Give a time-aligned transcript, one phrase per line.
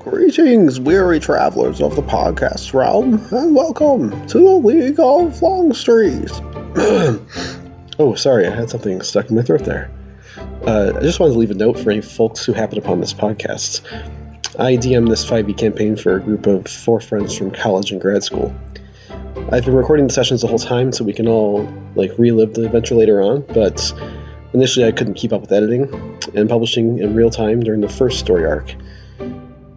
[0.00, 6.30] Greetings, weary travelers of the podcast realm, and welcome to the League of Longstreet.
[7.98, 9.90] oh, sorry, I had something stuck in my throat there.
[10.66, 13.12] Uh, I just wanted to leave a note for any folks who happen upon this
[13.12, 13.82] podcast.
[14.58, 18.24] I DM this 5e campaign for a group of four friends from college and grad
[18.24, 18.54] school.
[19.52, 22.64] I've been recording the sessions the whole time so we can all like relive the
[22.64, 23.92] adventure later on, but
[24.54, 25.92] initially I couldn't keep up with editing
[26.34, 28.74] and publishing in real time during the first story arc.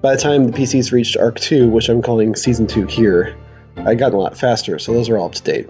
[0.03, 3.37] By the time the PCs reached Arc 2, which I'm calling Season 2 here,
[3.77, 5.69] I'd gotten a lot faster, so those are all up to date.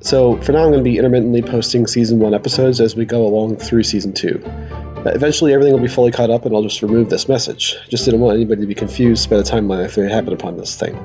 [0.00, 3.24] So for now, I'm going to be intermittently posting Season 1 episodes as we go
[3.28, 4.42] along through Season 2.
[4.44, 7.76] Uh, eventually, everything will be fully caught up, and I'll just remove this message.
[7.88, 10.74] Just didn't want anybody to be confused by the timeline if they happen upon this
[10.74, 10.98] thing.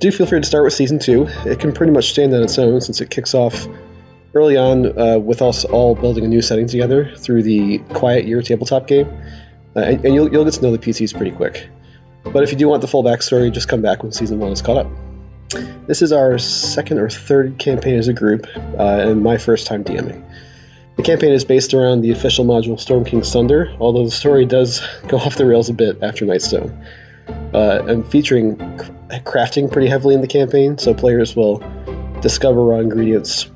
[0.00, 1.28] Do feel free to start with Season 2.
[1.46, 3.68] It can pretty much stand on its own since it kicks off
[4.34, 8.42] early on uh, with us all building a new setting together through the Quiet Year
[8.42, 9.06] tabletop game
[9.76, 11.68] uh, and, and you'll, you'll get to know the PCs pretty quick.
[12.24, 14.62] But if you do want the full backstory, just come back when season one is
[14.62, 14.86] caught up.
[15.86, 19.84] This is our second or third campaign as a group, uh, and my first time
[19.84, 20.24] DMing.
[20.96, 24.86] The campaign is based around the official module Storm King's Thunder, although the story does
[25.08, 26.86] go off the rails a bit after Nightstone.
[27.52, 31.62] Uh, I'm featuring crafting pretty heavily in the campaign, so players will
[32.20, 33.50] discover raw ingredients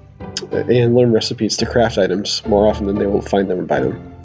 [0.51, 3.81] and learn recipes to craft items more often than they will find them and buy
[3.81, 4.16] them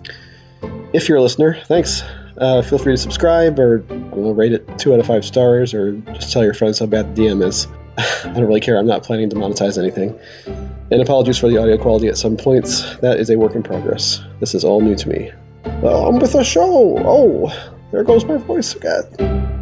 [0.94, 2.04] if you're a listener, thanks.
[2.38, 5.94] Uh, feel free to subscribe or know, rate it two out of five stars or
[5.94, 7.68] just tell your friends how bad the DM is.
[7.98, 8.78] I don't really care.
[8.78, 10.20] I'm not planning to monetize anything.
[10.46, 12.96] And apologies for the audio quality at some points.
[12.98, 14.22] That is a work in progress.
[14.40, 15.32] This is all new to me.
[15.82, 16.98] Well, I'm with the show.
[16.98, 19.61] Oh, there goes my voice again.